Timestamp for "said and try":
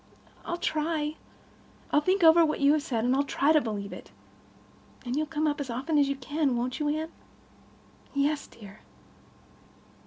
2.81-3.51